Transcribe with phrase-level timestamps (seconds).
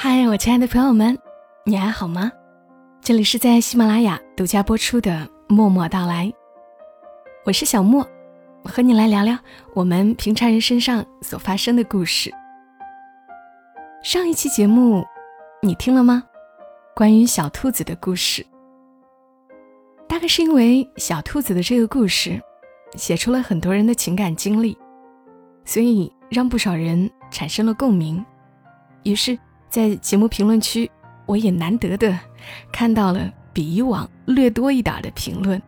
[0.00, 1.18] 嗨，我亲爱的朋友们，
[1.64, 2.30] 你还好吗？
[3.00, 5.10] 这里是在喜马拉雅独家播出的
[5.52, 6.26] 《默默到来》，
[7.44, 8.08] 我是小莫，
[8.62, 9.36] 和你来聊聊
[9.74, 12.32] 我们平常人身上所发生的故事。
[14.04, 15.04] 上一期节目
[15.62, 16.22] 你听了吗？
[16.94, 18.46] 关于小兔子的故事，
[20.06, 22.40] 大概是因为小兔子的这个故事，
[22.94, 24.78] 写出了很多人的情感经历，
[25.64, 28.24] 所以让不少人产生了共鸣。
[29.02, 29.36] 于是，
[29.68, 30.90] 在节目评论区，
[31.26, 32.18] 我也难得的
[32.72, 35.60] 看到了比以往略多一点的评论。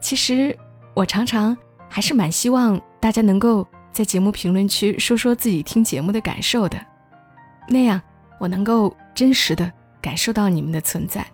[0.00, 0.56] 其实，
[0.94, 1.56] 我常常
[1.88, 6.78] 还是蛮希望大家能够在节目评论区说说自己听节目的感受的，
[7.68, 8.00] 那样
[8.38, 9.72] 我能够真实的。
[10.00, 11.26] 感受到你们的存在。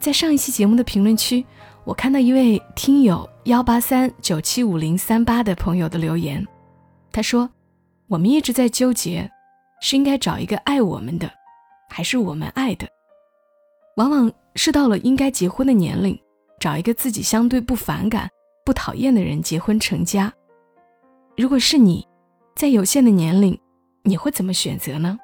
[0.00, 1.44] 在上一期节目的评论区，
[1.84, 6.44] 我看到一位听友幺八三九七五零三八的朋友的留言，
[7.12, 7.48] 他说
[8.08, 9.30] ：“我们一直在纠结，
[9.80, 11.30] 是应该找一个爱我们的，
[11.88, 12.88] 还是我们爱的？
[13.96, 16.18] 往往是到了应该结婚的年龄，
[16.60, 18.28] 找一个自己相对不反感、
[18.64, 20.32] 不讨厌的人结婚成家。
[21.36, 22.06] 如果是你，
[22.54, 23.58] 在有限的年龄，
[24.02, 25.18] 你会怎么选择呢？”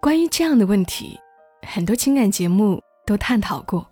[0.00, 1.18] 关于这样的问题，
[1.66, 3.86] 很多情感节目都探讨过，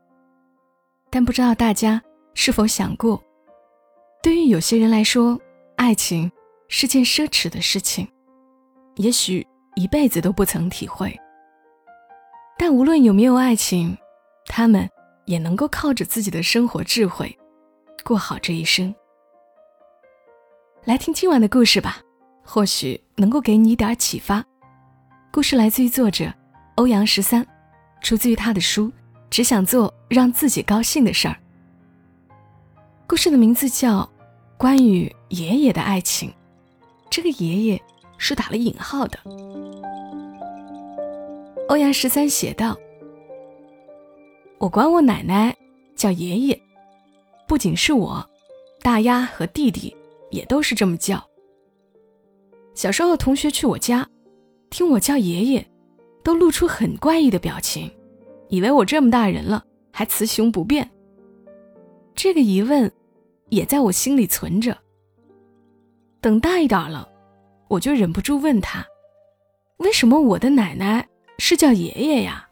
[1.11, 2.01] 但不知道大家
[2.33, 3.23] 是否想过，
[4.23, 5.39] 对于有些人来说，
[5.77, 6.31] 爱情
[6.69, 8.07] 是件奢侈的事情，
[8.97, 11.19] 也许一辈子都不曾体会。
[12.59, 13.97] 但无论有没有爱情，
[14.47, 14.89] 他们
[15.27, 17.37] 也能够靠着自己的生活智慧，
[18.05, 18.95] 过好这一生。
[20.85, 21.99] 来听今晚的故事吧，
[22.43, 24.45] 或许能够给你一点启发。
[25.31, 26.33] 故事来自于作者
[26.77, 27.47] 欧阳十三，
[28.01, 28.89] 出自于他的书
[29.29, 31.35] 《只想做让自己高兴的事儿》。
[33.07, 34.01] 故事的名字叫
[34.57, 36.31] 《关于爷爷的爱情》，
[37.11, 37.83] 这个爷爷
[38.19, 39.19] 是打了引号的。
[41.69, 42.77] 欧阳十三写道
[44.59, 45.57] ：“我管我奶奶
[45.95, 46.61] 叫爷爷，
[47.49, 48.29] 不仅是我，
[48.83, 49.97] 大丫和弟弟
[50.31, 51.23] 也都是这么叫。
[52.75, 54.09] 小时候同学去我家。”
[54.69, 55.65] 听我叫爷爷，
[56.25, 57.89] 都露出很怪异的表情，
[58.49, 60.91] 以为我这么大人了还雌雄不变。
[62.17, 62.91] 这个疑问
[63.49, 64.77] 也在我心里存着。
[66.21, 67.09] 等大一点了，
[67.69, 68.87] 我就忍不住问他
[69.79, 71.07] ：“为什么我的奶奶
[71.39, 72.49] 是叫爷爷呀？”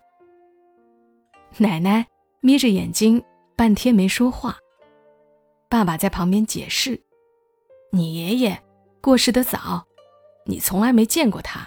[1.58, 2.06] 奶奶
[2.40, 3.22] 眯着眼睛，
[3.56, 4.58] 半天没说话。
[5.68, 7.00] 爸爸在旁边解释
[7.90, 8.60] ：“你爷爷
[9.00, 9.84] 过世的早，
[10.46, 11.66] 你从来没见过他。”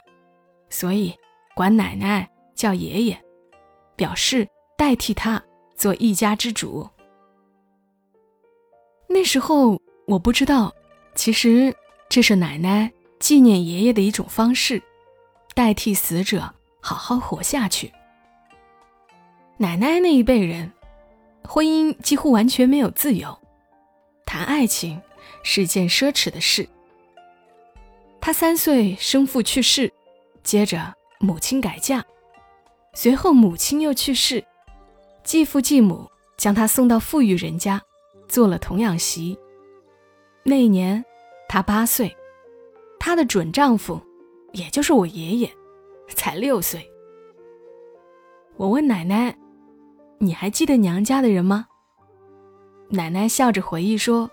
[0.69, 1.15] 所以，
[1.55, 3.17] 管奶奶叫爷爷，
[3.95, 4.45] 表示
[4.77, 5.41] 代替他
[5.75, 6.87] 做一家之主。
[9.07, 10.73] 那时候我不知道，
[11.15, 11.73] 其实
[12.09, 12.91] 这是奶奶
[13.27, 14.81] 纪念爷爷的一种方式，
[15.53, 17.91] 代替死者好好活下去。
[19.57, 20.71] 奶奶那一辈人，
[21.43, 23.37] 婚姻几乎完全没有自由，
[24.25, 25.01] 谈爱情
[25.43, 26.69] 是件奢侈的事。
[28.21, 29.91] 他三岁生父去世。
[30.41, 32.05] 接着，母亲改嫁，
[32.93, 34.41] 随后母亲又去世，
[35.25, 37.81] 继父继母将她送到富裕人家，
[38.29, 39.37] 做了童养媳。
[40.43, 41.03] 那一年，
[41.49, 42.15] 她八岁，
[43.07, 44.01] 她的准丈夫，
[44.51, 45.49] 也就是我爷爷，
[46.09, 46.85] 才六岁。
[48.57, 49.33] 我问奶奶
[50.19, 51.67] ：“你还记得娘家的人吗？”
[52.91, 54.29] 奶奶笑着回忆说：“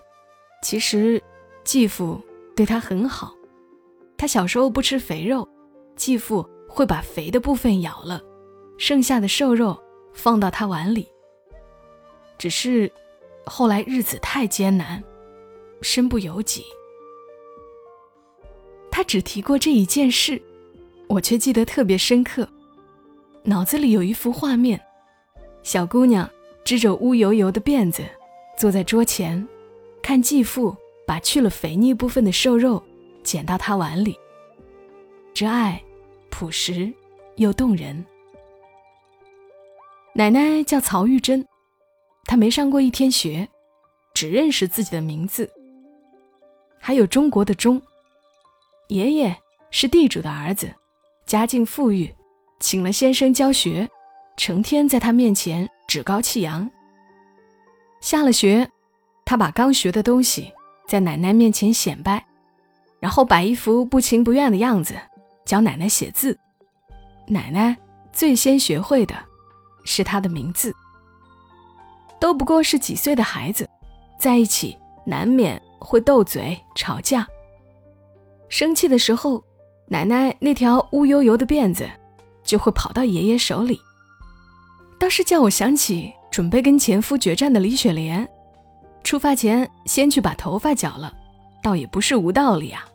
[0.61, 1.23] 其实，
[1.63, 2.19] 继父
[2.53, 3.33] 对她很好，
[4.17, 5.47] 她小时候不吃肥肉。”
[5.95, 8.21] 继父会把肥的部分咬了，
[8.77, 9.81] 剩下的瘦肉
[10.13, 11.07] 放到她碗里。
[12.37, 12.91] 只是
[13.45, 15.01] 后来日子太艰难，
[15.81, 16.65] 身不由己。
[18.95, 20.41] 他只提过这一件事，
[21.09, 22.47] 我却记得特别深刻，
[23.43, 24.79] 脑子里有一幅画面：
[25.63, 26.29] 小姑娘
[26.63, 28.05] 织着乌油油的辫子，
[28.57, 29.45] 坐在桌前，
[30.01, 30.73] 看继父
[31.05, 32.81] 把去了肥腻部分的瘦肉
[33.21, 34.17] 捡到她碗里。
[35.33, 35.81] 这爱。
[36.29, 36.89] 朴实
[37.35, 38.05] 又动人。
[40.13, 41.45] 奶奶叫曹玉珍，
[42.23, 43.45] 她没上过一天学，
[44.13, 45.51] 只认识自己的名字，
[46.79, 47.81] 还有中国的“中”。
[48.87, 49.35] 爷爷
[49.71, 50.71] 是地主的儿子，
[51.25, 52.13] 家境富裕，
[52.59, 53.89] 请了先生教学，
[54.37, 56.69] 成天在他面前趾高气扬。
[57.99, 58.69] 下了学，
[59.25, 60.53] 他把刚学的东西
[60.87, 62.23] 在奶奶面前显摆，
[62.99, 64.95] 然后摆一副不情不愿的样子。
[65.45, 66.37] 教奶奶写字，
[67.27, 67.75] 奶奶
[68.11, 69.15] 最先学会的
[69.83, 70.75] 是他的名字。
[72.19, 73.67] 都不过是几岁的孩子，
[74.19, 77.27] 在一起难免会斗嘴吵架。
[78.49, 79.43] 生气的时候，
[79.87, 81.89] 奶奶那条乌油油的辫子
[82.43, 83.79] 就会跑到爷爷手里。
[84.97, 88.27] 倒是叫我想起准备跟前夫决战的李雪莲，
[89.03, 91.13] 出发前先去把头发绞了，
[91.61, 92.85] 倒也不是无道理啊。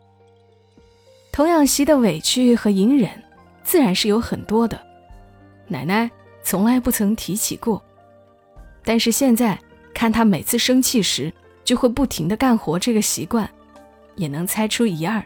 [1.31, 3.11] 童养媳的委屈和隐忍，
[3.63, 4.81] 自然是有很多的，
[5.69, 6.11] 奶奶
[6.43, 7.83] 从来不曾提起过。
[8.83, 9.59] 但是现在
[9.93, 11.33] 看她每次生气时
[11.65, 13.49] 就会不停的干活这个习惯，
[14.17, 15.25] 也能猜出一二。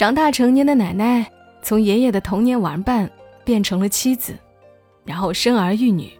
[0.00, 1.30] 长大成年的奶奶，
[1.60, 3.10] 从爷爷的童年玩伴
[3.44, 4.34] 变成了妻子。
[5.04, 6.10] 然后生儿育女，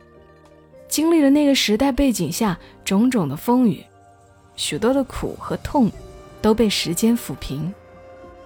[0.86, 3.82] 经历了那个时代背景下种种的风雨，
[4.54, 5.90] 许多的苦和痛
[6.42, 7.72] 都被时间抚平，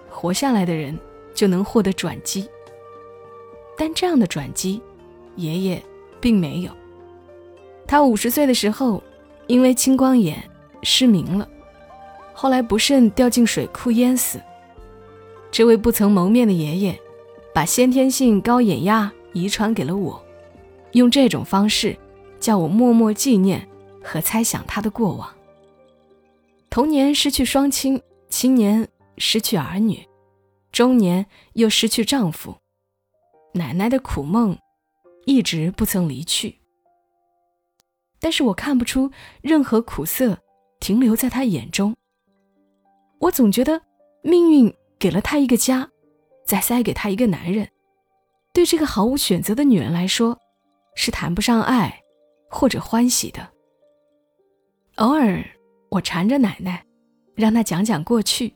[0.09, 0.97] 活下来的人
[1.35, 2.49] 就能获得转机。
[3.77, 4.81] 但这样的转机，
[5.35, 5.83] 爷爷
[6.21, 6.71] 并没有。
[7.89, 9.03] 他五十岁的时候，
[9.49, 10.49] 因为青光眼
[10.85, 11.49] 失明了，
[12.33, 14.41] 后来不慎掉进水库淹死。
[15.55, 17.01] 这位不曾谋面的爷爷，
[17.55, 20.21] 把先天性高眼压遗传给了我。
[20.95, 21.97] 用这种方式，
[22.41, 23.65] 叫我默默纪念
[24.03, 25.33] 和猜想他的过往。
[26.71, 30.05] 童年失去双亲，青年失去儿女，
[30.73, 32.57] 中年又失去丈夫，
[33.53, 34.59] 奶奶的苦梦
[35.25, 36.57] 一直不曾离去。
[38.19, 39.09] 但是我看不出
[39.41, 40.37] 任何苦涩
[40.81, 41.95] 停留在他眼中。
[43.21, 43.81] 我总觉得
[44.21, 44.75] 命运
[45.05, 45.91] 给了他一个家，
[46.47, 47.69] 再塞给他一个男人，
[48.55, 50.39] 对这个毫无选择的女人来说。
[50.95, 52.03] 是谈不上爱，
[52.49, 53.47] 或者欢喜的。
[54.95, 55.45] 偶尔，
[55.91, 56.83] 我缠着奶奶，
[57.35, 58.55] 让她讲讲过去。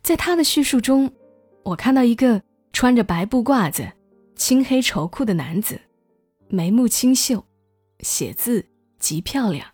[0.00, 1.12] 在她的叙述中，
[1.62, 2.40] 我看到一个
[2.72, 3.86] 穿着白布褂子、
[4.34, 5.78] 青黑绸裤的男子，
[6.48, 7.44] 眉目清秀，
[8.00, 8.64] 写字
[8.98, 9.68] 极漂亮。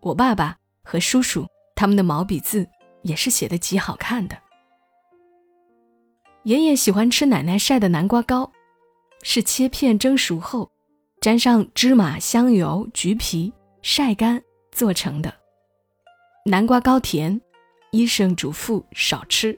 [0.00, 1.46] 我爸爸和叔叔
[1.76, 2.66] 他们的毛笔字
[3.02, 4.36] 也是写的极好看的。
[6.44, 8.50] 爷爷喜欢吃奶奶晒的南瓜糕。
[9.24, 10.68] 是切片蒸熟后，
[11.20, 15.32] 沾上芝麻、香油、橘皮晒干做成的。
[16.44, 17.40] 南瓜糕甜，
[17.92, 19.56] 医生嘱咐少吃，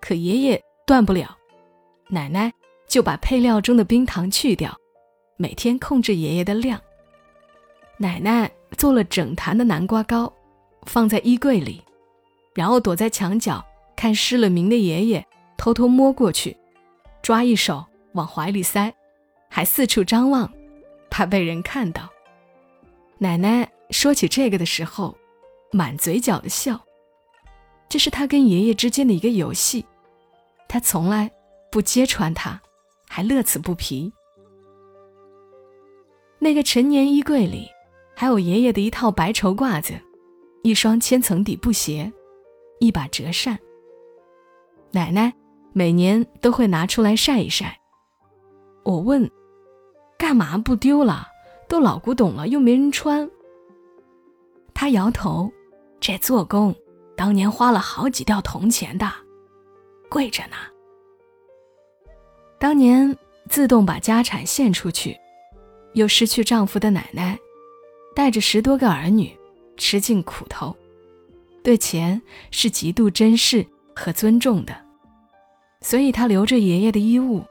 [0.00, 1.36] 可爷爷断不了。
[2.08, 2.52] 奶奶
[2.86, 4.72] 就把配料中的冰糖去掉，
[5.36, 6.80] 每天控制爷爷的量。
[7.98, 8.48] 奶奶
[8.78, 10.32] 做了整坛的南瓜糕，
[10.86, 11.82] 放在衣柜里，
[12.56, 13.64] 然后躲在墙角
[13.94, 15.24] 看失了明的爷爷，
[15.56, 16.56] 偷偷摸过去，
[17.22, 17.86] 抓一手。
[18.12, 18.94] 往怀里塞，
[19.50, 20.50] 还四处张望，
[21.10, 22.08] 怕被人看到。
[23.18, 25.14] 奶奶说起这个的时候，
[25.70, 26.80] 满嘴角的笑。
[27.90, 29.84] 这是他跟爷爷之间的一个游戏，
[30.66, 31.30] 他从来
[31.70, 32.58] 不揭穿他，
[33.06, 34.10] 还乐此不疲。
[36.38, 37.68] 那个陈年衣柜里，
[38.14, 39.92] 还有爷爷的一套白绸褂子，
[40.62, 42.10] 一双千层底布鞋，
[42.78, 43.58] 一把折扇。
[44.92, 45.32] 奶奶
[45.72, 47.78] 每年都会拿出来晒一晒。
[48.84, 49.30] 我问
[50.18, 51.26] ：“干嘛不丢了？
[51.68, 53.28] 都老古董了，又没人穿。”
[54.72, 55.50] 他摇头
[56.00, 56.74] ：“这做工
[57.16, 59.10] 当年花了好几吊铜钱的，
[60.08, 60.56] 贵着呢。
[62.58, 63.16] 当年
[63.48, 65.16] 自动把家产献出去，
[65.94, 67.38] 又失去丈夫的奶奶，
[68.14, 69.36] 带着十多个儿女，
[69.76, 70.74] 吃尽苦头，
[71.66, 72.22] 对钱
[72.52, 74.72] 是极度珍视和尊重的，
[75.80, 77.44] 所以他留着爷爷的衣物。”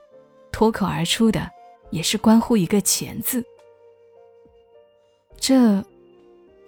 [0.53, 1.51] 脱口而出的，
[1.89, 3.43] 也是关乎一个“钱”字。
[5.37, 5.83] 这，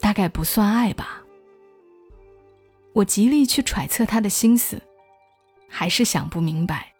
[0.02, 1.24] 大概不算爱吧。
[2.92, 4.82] 我极力去揣测他的心思，
[5.70, 6.92] 还是想不明白。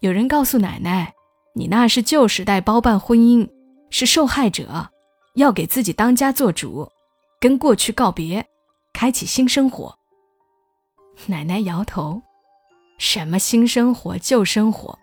[0.00, 1.12] 有人告诉奶奶
[1.52, 3.46] ：“你那是旧时代包办婚姻，
[3.90, 4.88] 是受害者，
[5.34, 6.90] 要给自己当家做主，
[7.38, 8.46] 跟过去告别，
[8.94, 9.98] 开启新生活。”
[11.28, 12.22] 奶奶摇头
[12.96, 14.98] ：“什么新生活、旧生活？”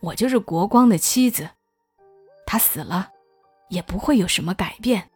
[0.00, 1.48] 我就是国光的妻子，
[2.46, 3.10] 他死了，
[3.68, 5.10] 也不会有什么改变。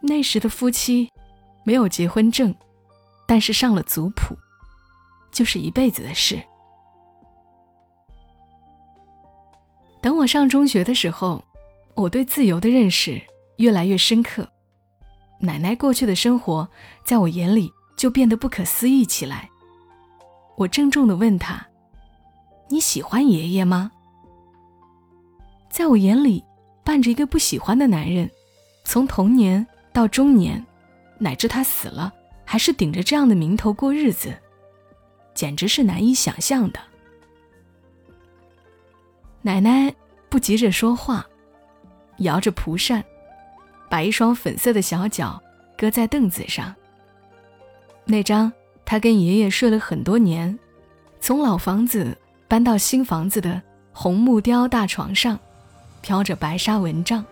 [0.00, 1.10] 那时的夫妻
[1.64, 2.54] 没有结婚证，
[3.26, 4.36] 但是上了族谱，
[5.32, 6.42] 就是一辈子的事。
[10.02, 11.42] 等我上中学的时候，
[11.94, 13.20] 我对自由的认识
[13.56, 14.46] 越来越深刻，
[15.40, 16.68] 奶奶过去的生活
[17.04, 19.48] 在我眼里就变得不可思议起来。
[20.56, 21.64] 我郑重的问他。
[22.70, 23.90] 你喜欢爷爷吗？
[25.70, 26.44] 在我眼里，
[26.84, 28.30] 伴着一个不喜欢的男人，
[28.84, 30.62] 从童年到中年，
[31.18, 32.12] 乃至他死了，
[32.44, 34.36] 还是顶着这样的名头过日子，
[35.32, 36.78] 简直是难以想象的。
[39.40, 39.94] 奶奶
[40.28, 41.24] 不急着说话，
[42.18, 43.02] 摇着蒲扇，
[43.88, 45.42] 把一双粉色的小脚
[45.76, 46.74] 搁在凳子上，
[48.04, 48.52] 那张
[48.84, 50.58] 他跟爷爷睡了很多年，
[51.20, 52.16] 从老房子
[52.46, 53.60] 搬到新房子的
[53.92, 55.38] 红木雕大床上，
[56.00, 57.24] 飘着白纱蚊帐。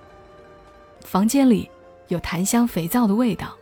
[1.04, 1.70] 房间里
[2.08, 3.56] 有檀香肥皂的味道。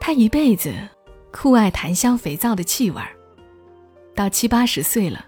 [0.00, 0.72] 他一辈子
[1.30, 3.10] 酷爱檀香肥皂的气味儿，
[4.14, 5.24] 到七八十岁了，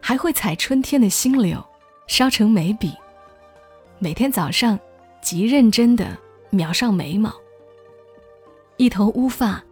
[0.00, 1.64] 还会采春天的新柳，
[2.06, 2.92] 烧成眉笔。
[3.98, 4.78] 每天早上，
[5.22, 6.16] 极认真地
[6.50, 7.32] 描上眉毛。
[8.76, 9.62] 一头乌发，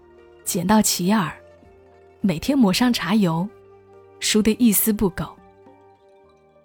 [0.45, 1.33] 剪到齐耳，
[2.21, 3.49] 每天抹上茶油，
[4.21, 5.37] 梳得一丝不苟。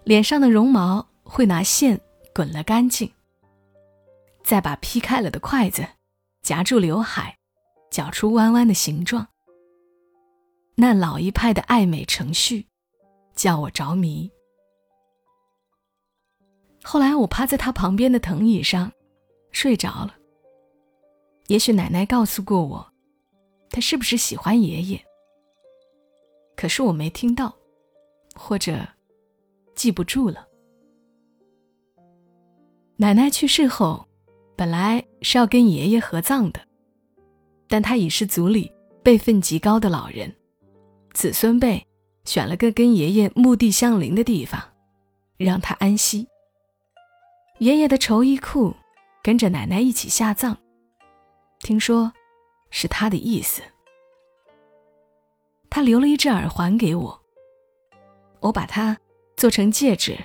[0.04, 2.00] 脸上的绒毛会拿线
[2.34, 3.10] 滚了干净，
[4.44, 5.88] 再把劈开了的筷子
[6.42, 7.38] 夹住刘海，
[7.90, 9.28] 绞出弯弯的形状。
[10.76, 12.68] 那老一派的爱美程序，
[13.36, 14.30] 叫我着迷。
[16.84, 18.92] 后来我趴在他旁边的藤椅上，
[19.52, 20.16] 睡着了。
[21.48, 22.94] 也许奶奶告诉过我，
[23.70, 25.02] 他是不是喜欢爷爷？
[26.56, 27.56] 可是我没听到，
[28.36, 28.88] 或者
[29.76, 30.48] 记不住了。
[32.98, 34.06] 奶奶去世后，
[34.56, 36.62] 本来是要跟爷爷合葬的，
[37.68, 38.72] 但他已是族里
[39.02, 40.34] 辈分极高的老人，
[41.14, 41.86] 子孙辈
[42.24, 44.62] 选了个跟爷爷墓地相邻的地方，
[45.38, 46.28] 让他安息。
[47.64, 48.76] 爷爷的绸衣裤
[49.24, 50.58] 跟着奶奶一起下葬，
[51.60, 52.12] 听说
[52.72, 53.62] 是他的意思。
[55.70, 57.22] 他留了一只耳环给我，
[58.42, 58.98] 我把它
[59.38, 60.20] 做成戒指，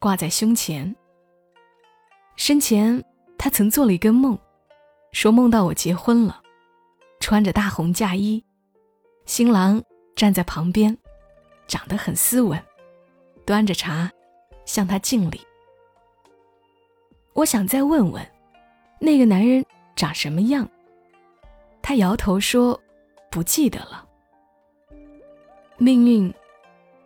[0.00, 0.96] 挂在胸前。
[2.34, 3.04] 生前
[3.38, 4.36] 他曾做了一个梦，
[5.12, 6.42] 说梦到我结婚了，
[7.20, 8.44] 穿着大红嫁衣，
[9.26, 9.80] 新郎
[10.16, 10.98] 站在旁边，
[11.68, 12.60] 长得很斯文，
[13.46, 14.10] 端着茶
[14.64, 15.40] 向他敬礼。
[17.32, 18.26] 我想再问问，
[18.98, 19.64] 那个男人
[19.96, 20.68] 长什么样？
[21.80, 22.78] 他摇头说
[23.30, 24.06] ：“不记得了。”
[25.78, 26.32] 命运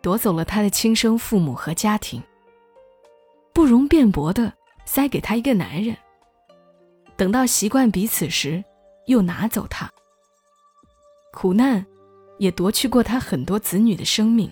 [0.01, 2.21] 夺走了他的亲生父母和家庭，
[3.53, 4.51] 不容辩驳的
[4.85, 5.95] 塞给他一个男人。
[7.15, 8.63] 等到习惯彼此时，
[9.05, 9.89] 又拿走他。
[11.31, 11.85] 苦难
[12.37, 14.51] 也夺去过他很多子女的生命。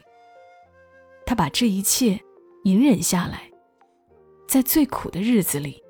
[1.25, 2.19] 他把这一切
[2.63, 3.49] 隐忍下来。
[4.47, 5.81] 在最苦的日子里，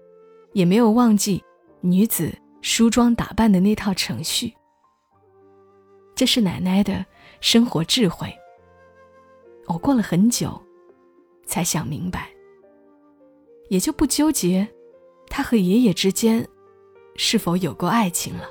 [0.53, 1.43] 也没有忘记
[1.81, 4.53] 女子梳妆打扮的那套程序。
[6.15, 7.05] 这是奶奶的
[7.41, 8.33] 生活智慧。
[9.67, 10.61] 我过了很久，
[11.45, 12.29] 才想明白，
[13.69, 14.67] 也就不纠结
[15.29, 16.47] 她和爷爷之间
[17.15, 18.47] 是否有过爱情了。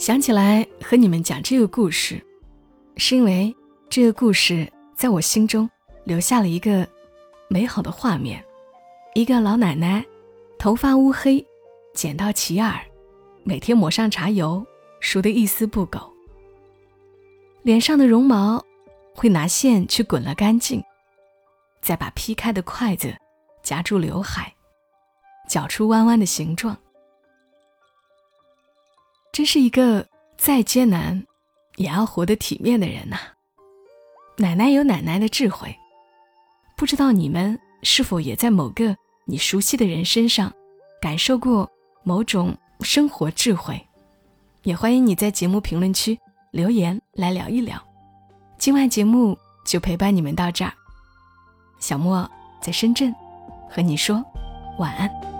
[0.00, 2.18] 想起来和你们讲这个故事，
[2.96, 3.54] 是因为
[3.90, 4.66] 这个故事
[4.96, 5.68] 在我心中
[6.04, 6.88] 留下了一个
[7.50, 8.42] 美好的画面：
[9.14, 10.02] 一个老奶奶，
[10.58, 11.46] 头发乌黑，
[11.92, 12.80] 剪到齐耳，
[13.44, 14.64] 每天抹上茶油，
[15.00, 16.10] 梳得一丝不苟。
[17.60, 18.64] 脸上的绒毛
[19.14, 20.82] 会拿线去滚了干净，
[21.82, 23.14] 再把劈开的筷子
[23.62, 24.54] 夹住刘海，
[25.46, 26.74] 绞出弯弯的形状。
[29.32, 30.06] 真是一个
[30.36, 31.24] 再艰难
[31.76, 33.16] 也要活得体面的人呐！
[34.36, 35.74] 奶奶有奶奶的智慧，
[36.76, 38.96] 不知道你们是否也在某个
[39.26, 40.52] 你熟悉的人身上
[41.00, 41.70] 感受过
[42.02, 43.80] 某种生活智慧？
[44.62, 46.18] 也欢迎你在节目评论区
[46.50, 47.80] 留言来聊一聊。
[48.58, 50.72] 今晚节目就陪伴你们到这儿，
[51.78, 53.14] 小莫在深圳
[53.70, 54.22] 和你说
[54.78, 55.39] 晚安。